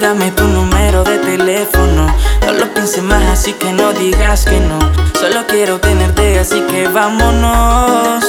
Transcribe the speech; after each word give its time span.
dame 0.00 0.30
tu 0.30 0.44
número 0.44 1.04
de 1.04 1.18
teléfono. 1.18 2.06
No 2.46 2.52
lo 2.52 2.72
pienses 2.72 3.02
más, 3.02 3.22
así 3.24 3.52
que 3.52 3.72
no 3.72 3.92
digas 3.92 4.46
que 4.46 4.58
no. 4.58 4.78
Solo 5.20 5.46
quiero 5.46 5.78
tenerte, 5.78 6.38
así 6.38 6.62
que 6.62 6.88
vámonos 6.88 8.24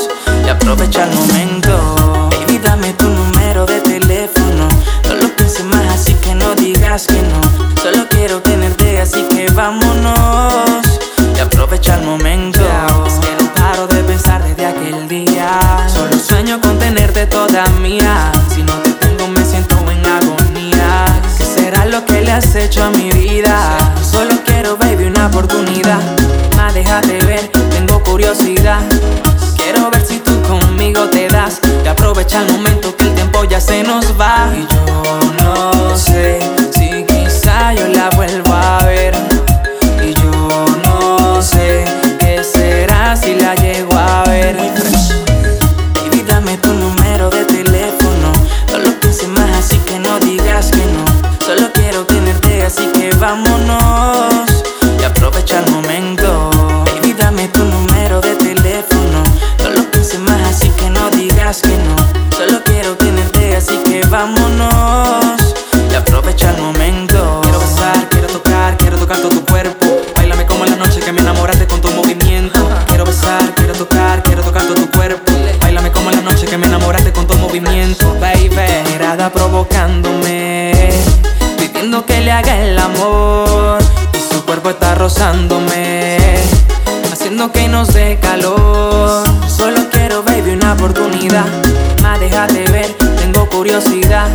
y 0.45 0.49
aprovecha 0.49 1.05
el 1.05 1.15
momento. 1.15 2.29
Baby, 2.31 2.59
dame 2.59 2.93
tu 2.93 3.07
número 3.07 3.65
de 3.65 3.79
teléfono. 3.79 4.67
No 5.05 5.15
lo 5.15 5.27
pienses 5.35 5.63
más, 5.65 5.85
así 5.93 6.13
que 6.15 6.35
no 6.35 6.53
digas 6.55 7.07
que 7.07 7.21
no. 7.21 7.41
Solo 7.81 8.05
quiero 8.09 8.41
tenerte, 8.41 8.99
así 8.99 9.23
que 9.23 9.47
vámonos 9.53 10.81
y 11.35 11.39
aprovecha 11.39 11.95
el 11.95 12.01
momento. 12.01 12.30
Hecho 22.71 22.83
a 22.83 22.89
mi 22.91 23.11
vida? 23.11 23.80
Vámonos 64.21 65.55
y 65.91 65.95
aprovecha 65.95 66.51
el 66.51 66.61
momento. 66.61 67.41
Quiero 67.41 67.59
besar, 67.59 68.07
quiero 68.09 68.27
tocar, 68.27 68.77
quiero 68.77 68.97
tocar 68.97 69.17
todo 69.17 69.29
tu 69.29 69.43
cuerpo. 69.45 69.87
Bailame 70.15 70.45
como 70.45 70.63
en 70.65 70.71
la 70.71 70.77
noche 70.77 70.99
que 70.99 71.11
me 71.11 71.21
enamoraste 71.21 71.65
con 71.65 71.81
tu 71.81 71.91
movimiento. 71.91 72.69
Quiero 72.87 73.03
besar, 73.05 73.41
quiero 73.55 73.73
tocar, 73.73 74.21
quiero 74.23 74.43
tocar 74.43 74.63
todo 74.63 74.75
tu 74.75 74.91
cuerpo. 74.91 75.31
Bailame 75.61 75.91
como 75.91 76.11
en 76.11 76.17
la 76.17 76.21
noche 76.31 76.45
que 76.45 76.57
me 76.57 76.67
enamoraste 76.67 77.11
con 77.11 77.25
tu 77.25 77.35
movimiento, 77.37 78.15
baby. 78.19 78.51
Mirada 78.91 79.31
provocándome, 79.31 80.71
pidiendo 81.57 82.05
que 82.05 82.21
le 82.21 82.31
haga 82.31 82.61
el 82.61 82.77
amor. 82.77 83.79
Y 84.13 84.33
su 84.33 84.45
cuerpo 84.45 84.69
está 84.69 84.93
rozándome, 84.93 86.17
haciendo 87.11 87.51
que 87.51 87.67
nos 87.67 87.91
dé 87.93 88.19
calor. 88.21 89.23
Solo 89.47 89.89
quiero, 89.89 90.21
baby, 90.21 90.51
una 90.51 90.73
oportunidad. 90.73 91.45
Más 92.03 92.19
déjate 92.19 92.69
ver, 92.71 93.00
curiosidad. 93.51 94.29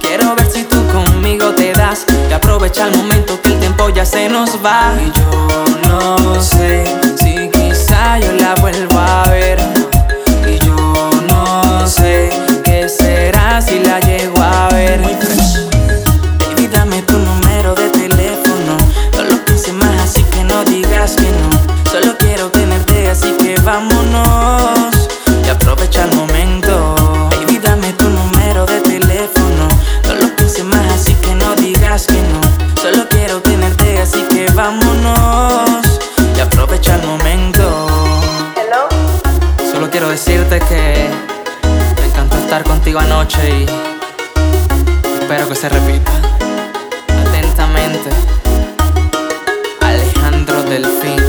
Quiero 0.00 0.34
ver 0.34 0.50
si 0.50 0.64
tú 0.64 0.76
conmigo 0.88 1.54
te 1.54 1.72
das 1.72 2.04
y 2.28 2.32
aprovecha 2.32 2.88
el 2.88 2.96
momento 2.96 3.40
que 3.40 3.52
el 3.52 3.60
tiempo 3.60 3.88
ya 3.90 4.04
se 4.04 4.28
nos 4.28 4.58
va. 4.64 4.92
Y 5.00 5.10
yo 5.18 5.64
no 5.88 5.99
vámonos 34.70 36.00
y 36.36 36.40
aprovecha 36.40 36.94
el 36.94 37.02
momento. 37.02 37.88
Hello. 38.56 38.88
Solo 39.72 39.90
quiero 39.90 40.08
decirte 40.08 40.60
que 40.60 41.08
me 42.00 42.06
encantó 42.06 42.36
estar 42.38 42.62
contigo 42.62 43.00
anoche 43.00 43.40
y 43.50 43.66
espero 45.20 45.48
que 45.48 45.54
se 45.56 45.68
repita. 45.68 46.12
Atentamente, 47.26 48.10
Alejandro 49.80 50.62
Delfín. 50.62 51.19